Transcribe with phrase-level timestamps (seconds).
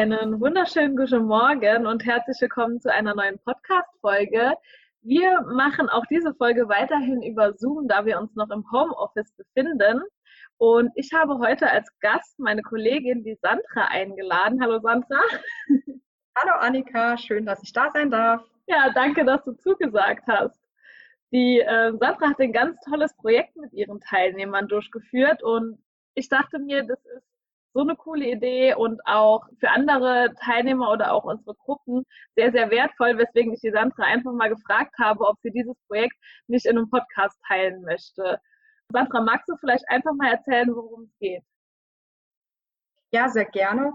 [0.00, 4.54] Einen wunderschönen guten Morgen und herzlich willkommen zu einer neuen Podcast-Folge.
[5.02, 10.00] Wir machen auch diese Folge weiterhin über Zoom, da wir uns noch im Homeoffice befinden.
[10.56, 14.62] Und ich habe heute als Gast meine Kollegin, die Sandra, eingeladen.
[14.62, 15.20] Hallo Sandra.
[16.34, 18.42] Hallo Annika, schön, dass ich da sein darf.
[18.68, 20.58] Ja, danke, dass du zugesagt hast.
[21.30, 25.78] Die äh, Sandra hat ein ganz tolles Projekt mit ihren Teilnehmern durchgeführt und
[26.14, 27.29] ich dachte mir, das ist
[27.72, 32.70] so eine coole Idee und auch für andere Teilnehmer oder auch unsere Gruppen sehr, sehr
[32.70, 36.16] wertvoll, weswegen ich die Sandra einfach mal gefragt habe, ob sie dieses Projekt
[36.48, 38.40] nicht in einem Podcast teilen möchte.
[38.92, 41.44] Sandra, magst du vielleicht einfach mal erzählen, worum es geht?
[43.12, 43.92] Ja, sehr gerne.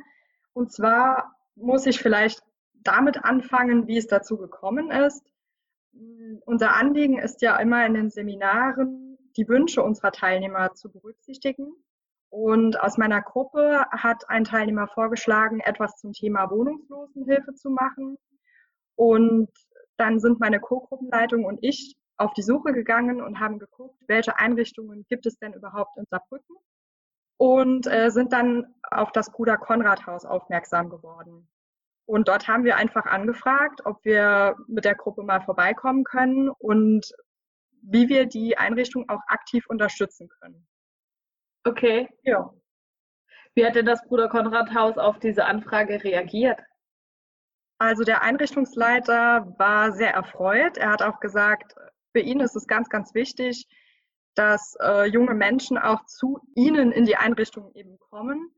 [0.54, 2.42] Und zwar muss ich vielleicht
[2.74, 5.24] damit anfangen, wie es dazu gekommen ist.
[6.46, 11.74] Unser Anliegen ist ja immer in den Seminaren, die Wünsche unserer Teilnehmer zu berücksichtigen
[12.36, 18.18] und aus meiner Gruppe hat ein Teilnehmer vorgeschlagen, etwas zum Thema Wohnungslosenhilfe zu machen.
[18.96, 19.50] Und
[19.96, 25.05] dann sind meine Co-Gruppenleitung und ich auf die Suche gegangen und haben geguckt, welche Einrichtungen
[25.08, 26.58] gibt es denn überhaupt in Saarbrücken
[27.38, 31.48] und äh, sind dann auf das Bruder Konrad Haus aufmerksam geworden.
[32.05, 37.10] Und dort haben wir einfach angefragt, ob wir mit der Gruppe mal vorbeikommen können und
[37.82, 40.68] wie wir die Einrichtung auch aktiv unterstützen können.
[41.66, 42.08] Okay.
[42.24, 42.54] Ja.
[43.55, 46.60] Wie hat denn das Bruder Konrad Haus auf diese Anfrage reagiert?
[47.80, 50.77] Also der Einrichtungsleiter war sehr erfreut.
[50.77, 51.74] Er hat auch gesagt,
[52.12, 53.68] für ihn ist es ganz, ganz wichtig,
[54.36, 58.52] dass äh, junge Menschen auch zu ihnen in die Einrichtung eben kommen.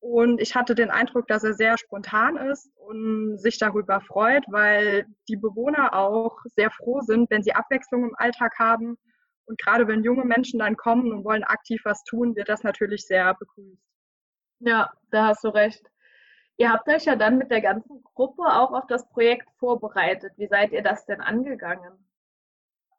[0.00, 5.06] Und ich hatte den Eindruck, dass er sehr spontan ist und sich darüber freut, weil
[5.28, 8.96] die Bewohner auch sehr froh sind, wenn sie Abwechslung im Alltag haben
[9.48, 13.06] und gerade wenn junge Menschen dann kommen und wollen aktiv was tun, wird das natürlich
[13.06, 13.82] sehr begrüßt.
[14.60, 15.82] Ja, da hast du recht.
[16.56, 20.32] Ihr habt euch ja dann mit der ganzen Gruppe auch auf das Projekt vorbereitet.
[20.36, 21.92] Wie seid ihr das denn angegangen?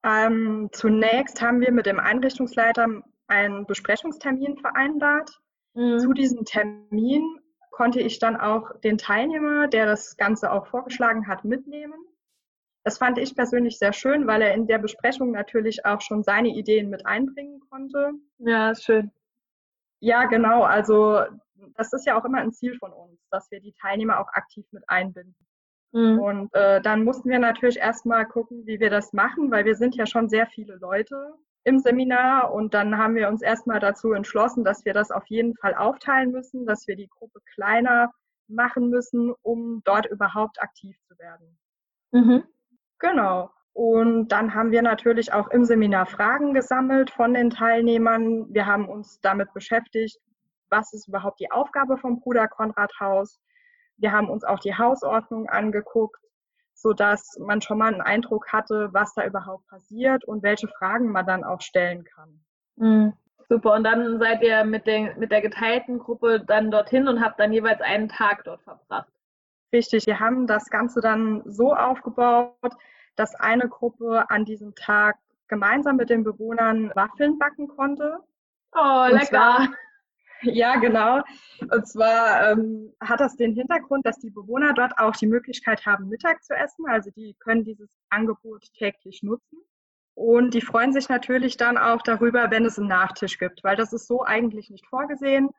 [0.03, 2.87] Ähm, zunächst haben wir mit dem Einrichtungsleiter
[3.27, 5.29] einen Besprechungstermin vereinbart.
[5.73, 5.99] Mhm.
[5.99, 7.23] Zu diesem Termin
[7.71, 11.99] konnte ich dann auch den Teilnehmer, der das Ganze auch vorgeschlagen hat, mitnehmen.
[12.83, 16.49] Das fand ich persönlich sehr schön, weil er in der Besprechung natürlich auch schon seine
[16.49, 18.11] Ideen mit einbringen konnte.
[18.37, 19.11] Ja, ist schön.
[19.99, 20.63] Ja, genau.
[20.63, 21.23] Also
[21.75, 24.65] das ist ja auch immer ein Ziel von uns, dass wir die Teilnehmer auch aktiv
[24.71, 25.35] mit einbinden.
[25.91, 26.19] Mhm.
[26.19, 29.95] Und äh, dann mussten wir natürlich erstmal gucken, wie wir das machen, weil wir sind
[29.95, 34.63] ja schon sehr viele Leute im Seminar und dann haben wir uns erstmal dazu entschlossen,
[34.63, 38.11] dass wir das auf jeden Fall aufteilen müssen, dass wir die Gruppe kleiner
[38.47, 41.59] machen müssen, um dort überhaupt aktiv zu werden.
[42.11, 42.43] Mhm.
[42.99, 43.49] Genau.
[43.73, 48.53] Und dann haben wir natürlich auch im Seminar Fragen gesammelt von den Teilnehmern.
[48.53, 50.19] Wir haben uns damit beschäftigt,
[50.69, 53.39] was ist überhaupt die Aufgabe vom Bruder Konrad Haus.
[53.97, 56.21] Wir haben uns auch die Hausordnung angeguckt,
[56.73, 61.25] sodass man schon mal einen Eindruck hatte, was da überhaupt passiert und welche Fragen man
[61.25, 62.41] dann auch stellen kann.
[62.75, 63.13] Mhm.
[63.47, 67.39] Super, und dann seid ihr mit, den, mit der geteilten Gruppe dann dorthin und habt
[67.39, 69.11] dann jeweils einen Tag dort verbracht.
[69.71, 72.75] Richtig, wir haben das Ganze dann so aufgebaut,
[73.15, 78.19] dass eine Gruppe an diesem Tag gemeinsam mit den Bewohnern Waffeln backen konnte.
[78.73, 79.25] Oh, lecker.
[79.25, 79.67] Zwar,
[80.41, 81.21] ja, genau.
[81.71, 86.07] Und zwar ähm, hat das den Hintergrund, dass die Bewohner dort auch die Möglichkeit haben,
[86.07, 86.85] Mittag zu essen.
[86.87, 89.59] Also die können dieses Angebot täglich nutzen.
[90.15, 93.93] Und die freuen sich natürlich dann auch darüber, wenn es einen Nachtisch gibt, weil das
[93.93, 95.49] ist so eigentlich nicht vorgesehen.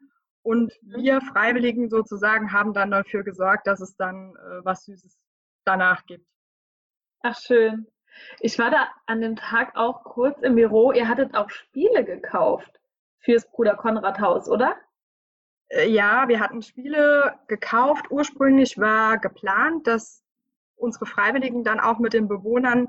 [0.43, 1.03] Und mhm.
[1.03, 5.19] wir Freiwilligen sozusagen haben dann dafür gesorgt, dass es dann äh, was Süßes
[5.65, 6.27] danach gibt.
[7.23, 7.87] Ach schön.
[8.41, 10.93] Ich war da an dem Tag auch kurz im Büro.
[10.93, 12.81] Ihr hattet auch Spiele gekauft
[13.21, 14.77] fürs Bruder Konrad Haus, oder?
[15.69, 18.11] Äh, ja, wir hatten Spiele gekauft.
[18.11, 20.25] Ursprünglich war geplant, dass
[20.77, 22.89] unsere Freiwilligen dann auch mit den Bewohnern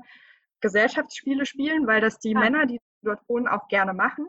[0.60, 2.40] Gesellschaftsspiele spielen, weil das die ah.
[2.40, 4.26] Männer, die dort wohnen, auch gerne machen.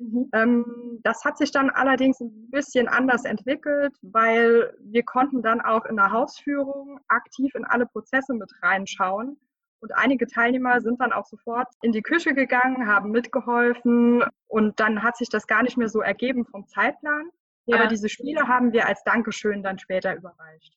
[0.00, 0.30] Mhm.
[0.32, 5.84] Ähm, das hat sich dann allerdings ein bisschen anders entwickelt, weil wir konnten dann auch
[5.84, 9.38] in der Hausführung aktiv in alle Prozesse mit reinschauen.
[9.80, 15.02] Und einige Teilnehmer sind dann auch sofort in die Küche gegangen, haben mitgeholfen und dann
[15.02, 17.30] hat sich das gar nicht mehr so ergeben vom Zeitplan.
[17.66, 17.78] Ja.
[17.78, 20.76] Aber diese Spiele haben wir als Dankeschön dann später überreicht.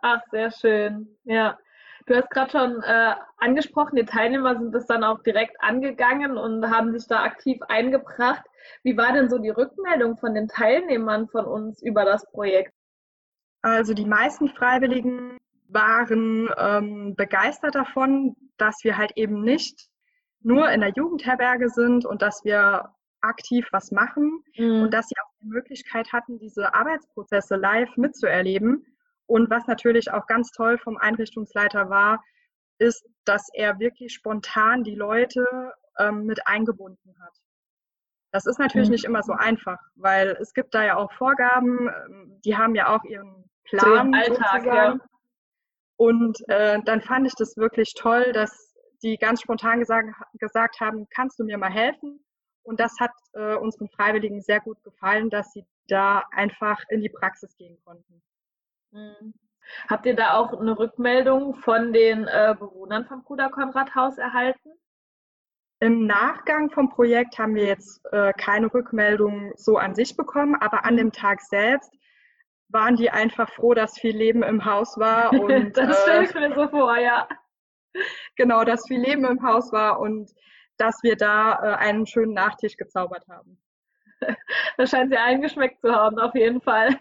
[0.00, 1.16] Ach, sehr schön.
[1.24, 1.58] Ja.
[2.06, 6.68] Du hast gerade schon äh, angesprochen, die Teilnehmer sind das dann auch direkt angegangen und
[6.68, 8.44] haben sich da aktiv eingebracht.
[8.82, 12.74] Wie war denn so die Rückmeldung von den Teilnehmern von uns über das Projekt?
[13.62, 19.88] Also die meisten Freiwilligen waren ähm, begeistert davon, dass wir halt eben nicht
[20.40, 22.90] nur in der Jugendherberge sind und dass wir
[23.22, 24.82] aktiv was machen mhm.
[24.82, 28.84] und dass sie auch die Möglichkeit hatten, diese Arbeitsprozesse live mitzuerleben
[29.26, 32.22] Und was natürlich auch ganz toll vom Einrichtungsleiter war,
[32.78, 37.32] ist, dass er wirklich spontan die Leute ähm, mit eingebunden hat.
[38.32, 38.94] Das ist natürlich mhm.
[38.94, 42.88] nicht immer so einfach, weil es gibt da ja auch Vorgaben, ähm, die haben ja
[42.88, 44.12] auch ihren Plan.
[44.12, 44.98] So Alltag, ja.
[45.96, 51.06] Und äh, dann fand ich das wirklich toll, dass die ganz spontan gesagt, gesagt haben,
[51.14, 52.24] kannst du mir mal helfen?
[52.64, 57.10] Und das hat äh, unseren Freiwilligen sehr gut gefallen, dass sie da einfach in die
[57.10, 58.22] Praxis gehen konnten.
[58.94, 59.34] Mhm.
[59.88, 64.70] Habt ihr da auch eine Rückmeldung von den äh, Bewohnern vom Bruder Konrad Haus erhalten?
[65.80, 70.84] Im Nachgang vom Projekt haben wir jetzt äh, keine Rückmeldung so an sich bekommen, aber
[70.84, 71.92] an dem Tag selbst
[72.68, 75.32] waren die einfach froh, dass viel Leben im Haus war.
[75.32, 77.28] Und, das stelle ich äh, mir so vor, ja.
[78.36, 80.28] Genau, dass viel Leben im Haus war und
[80.78, 83.60] dass wir da äh, einen schönen Nachtisch gezaubert haben.
[84.76, 86.98] Das scheint sie allen geschmeckt zu haben, auf jeden Fall.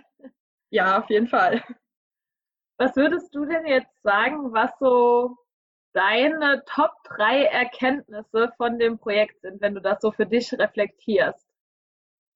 [0.69, 1.63] Ja, auf jeden Fall.
[2.83, 5.37] Was würdest du denn jetzt sagen, was so
[5.93, 11.47] deine Top 3 Erkenntnisse von dem Projekt sind, wenn du das so für dich reflektierst?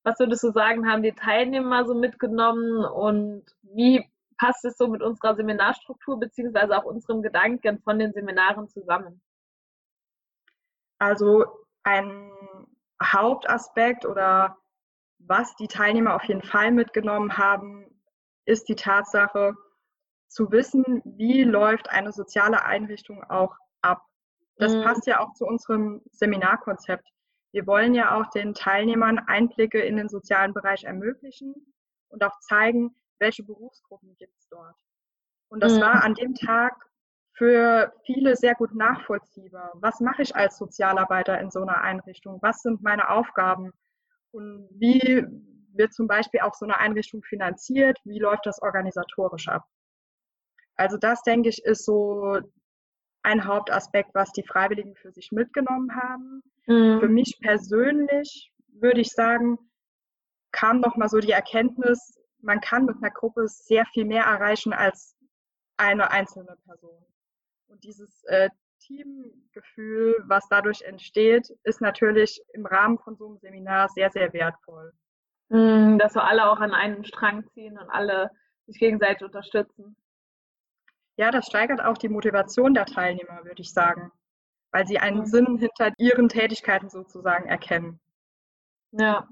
[0.06, 5.02] Was würdest du sagen, haben die Teilnehmer so mitgenommen und wie passt es so mit
[5.02, 9.22] unserer Seminarstruktur beziehungsweise auch unserem Gedanken von den Seminaren zusammen?
[10.98, 11.44] Also
[11.84, 12.32] ein
[13.04, 14.58] Hauptaspekt oder
[15.20, 18.02] was die Teilnehmer auf jeden Fall mitgenommen haben,
[18.46, 19.54] ist die Tatsache,
[20.28, 24.04] zu wissen, wie läuft eine soziale Einrichtung auch ab.
[24.58, 24.84] Das mhm.
[24.84, 27.08] passt ja auch zu unserem Seminarkonzept.
[27.52, 31.56] Wir wollen ja auch den Teilnehmern Einblicke in den sozialen Bereich ermöglichen
[32.10, 34.76] und auch zeigen, welche Berufsgruppen gibt es dort.
[35.50, 35.82] Und das mhm.
[35.82, 36.76] war an dem Tag
[37.34, 39.72] für viele sehr gut nachvollziehbar.
[39.76, 42.40] Was mache ich als Sozialarbeiter in so einer Einrichtung?
[42.42, 43.72] Was sind meine Aufgaben?
[44.32, 45.26] Und wie
[45.74, 48.00] wird zum Beispiel auch so eine Einrichtung finanziert?
[48.04, 49.66] Wie läuft das organisatorisch ab?
[50.78, 52.40] Also das, denke ich, ist so
[53.24, 56.44] ein Hauptaspekt, was die Freiwilligen für sich mitgenommen haben.
[56.68, 57.00] Mhm.
[57.00, 59.58] Für mich persönlich würde ich sagen,
[60.52, 64.72] kam noch mal so die Erkenntnis, man kann mit einer Gruppe sehr viel mehr erreichen
[64.72, 65.16] als
[65.78, 67.04] eine einzelne Person.
[67.68, 68.50] Und dieses äh,
[68.80, 74.94] Teamgefühl, was dadurch entsteht, ist natürlich im Rahmen von so einem Seminar sehr, sehr wertvoll.
[75.50, 78.32] Mhm, dass wir alle auch an einen Strang ziehen und alle
[78.66, 79.96] sich gegenseitig unterstützen.
[81.18, 84.12] Ja, das steigert auch die Motivation der Teilnehmer, würde ich sagen,
[84.72, 85.26] weil sie einen mhm.
[85.26, 88.00] Sinn hinter ihren Tätigkeiten sozusagen erkennen.
[88.92, 89.28] Ja,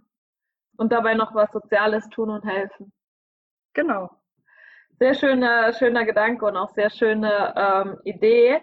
[0.77, 2.91] und dabei noch was Soziales tun und helfen.
[3.73, 4.09] Genau.
[4.97, 8.61] Sehr schöner, schöner Gedanke und auch sehr schöne ähm, Idee.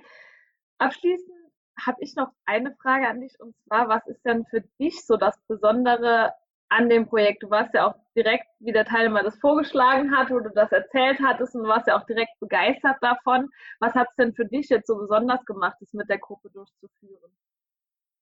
[0.78, 1.32] Abschließend
[1.80, 5.16] habe ich noch eine Frage an dich und zwar, was ist denn für dich so
[5.16, 6.32] das Besondere
[6.72, 7.42] an dem Projekt?
[7.42, 11.18] Du warst ja auch direkt, wie der Teilnehmer das vorgeschlagen hat, wo du das erzählt
[11.22, 13.48] hattest und du warst ja auch direkt begeistert davon.
[13.80, 17.32] Was hat es denn für dich jetzt so besonders gemacht, das mit der Gruppe durchzuführen?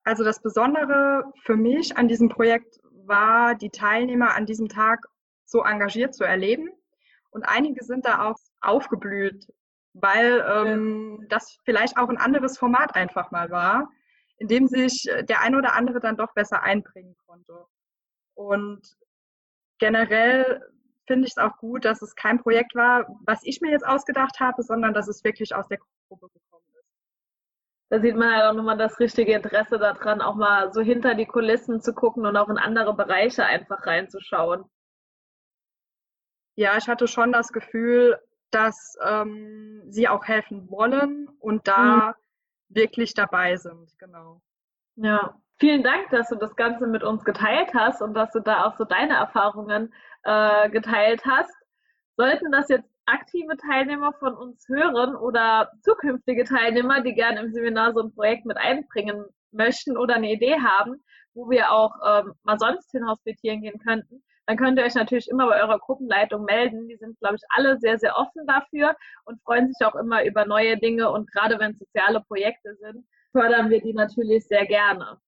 [0.05, 5.05] Also das Besondere für mich an diesem Projekt war, die Teilnehmer an diesem Tag
[5.45, 6.71] so engagiert zu erleben.
[7.31, 9.47] Und einige sind da auch aufgeblüht,
[9.93, 13.91] weil ähm, das vielleicht auch ein anderes Format einfach mal war,
[14.39, 17.67] in dem sich der ein oder andere dann doch besser einbringen konnte.
[18.41, 18.97] Und
[19.79, 20.63] generell
[21.07, 24.41] finde ich es auch gut, dass es kein Projekt war, was ich mir jetzt ausgedacht
[24.41, 25.79] habe, sondern dass es wirklich aus der
[26.09, 26.89] Gruppe gekommen ist.
[27.91, 31.27] Da sieht man halt auch nochmal das richtige Interesse daran, auch mal so hinter die
[31.27, 34.65] Kulissen zu gucken und auch in andere Bereiche einfach reinzuschauen.
[36.57, 38.19] Ja, ich hatte schon das Gefühl,
[38.51, 42.15] dass ähm, sie auch helfen wollen und da
[42.69, 42.75] mhm.
[42.75, 44.41] wirklich dabei sind, genau.
[44.97, 48.65] Ja, Vielen Dank, dass du das Ganze mit uns geteilt hast und dass du da
[48.65, 51.55] auch so deine Erfahrungen äh, geteilt hast.
[52.17, 57.93] Sollten das jetzt aktive Teilnehmer von uns hören oder zukünftige Teilnehmer, die gerne im Seminar
[57.93, 62.59] so ein Projekt mit einbringen möchten oder eine Idee haben, wo wir auch ähm, mal
[62.59, 66.89] sonst hin hospitieren gehen könnten, dann könnt ihr euch natürlich immer bei eurer Gruppenleitung melden.
[66.89, 70.47] Die sind, glaube ich, alle sehr, sehr offen dafür und freuen sich auch immer über
[70.47, 71.11] neue Dinge.
[71.11, 75.21] Und gerade wenn es soziale Projekte sind, fördern wir die natürlich sehr gerne.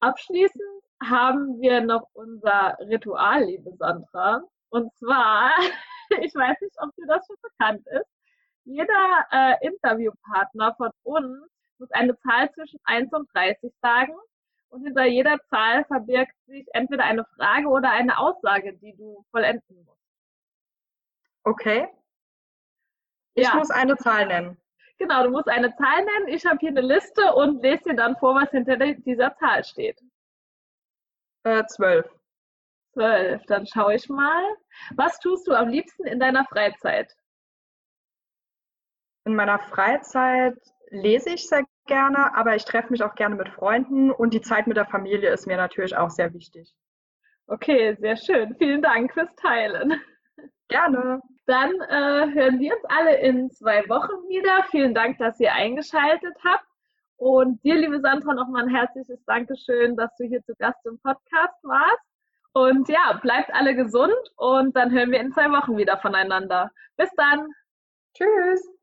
[0.00, 4.42] Abschließend haben wir noch unser Ritual, liebe Sandra.
[4.70, 5.50] Und zwar,
[6.20, 8.10] ich weiß nicht, ob dir das schon bekannt ist,
[8.64, 14.14] jeder äh, Interviewpartner von uns muss eine Zahl zwischen 1 und 30 sagen.
[14.68, 19.84] Und hinter jeder Zahl verbirgt sich entweder eine Frage oder eine Aussage, die du vollenden
[19.84, 19.98] musst.
[21.42, 21.88] Okay.
[23.34, 23.54] Ich ja.
[23.54, 24.60] muss eine Zahl nennen.
[25.00, 26.28] Genau, du musst eine Zahl nennen.
[26.28, 29.98] Ich habe hier eine Liste und lese dir dann vor, was hinter dieser Zahl steht.
[31.42, 32.06] Äh, zwölf.
[32.92, 34.44] Zwölf, dann schaue ich mal.
[34.96, 37.10] Was tust du am liebsten in deiner Freizeit?
[39.24, 40.58] In meiner Freizeit
[40.90, 44.66] lese ich sehr gerne, aber ich treffe mich auch gerne mit Freunden und die Zeit
[44.66, 46.74] mit der Familie ist mir natürlich auch sehr wichtig.
[47.46, 48.54] Okay, sehr schön.
[48.58, 49.98] Vielen Dank fürs Teilen.
[50.70, 51.20] Gerne.
[51.46, 54.64] Dann äh, hören wir uns alle in zwei Wochen wieder.
[54.70, 56.64] Vielen Dank, dass ihr eingeschaltet habt.
[57.16, 61.62] Und dir, liebe Sandra, nochmal ein herzliches Dankeschön, dass du hier zu Gast im Podcast
[61.64, 62.00] warst.
[62.52, 66.70] Und ja, bleibt alle gesund und dann hören wir in zwei Wochen wieder voneinander.
[66.96, 67.48] Bis dann.
[68.14, 68.79] Tschüss.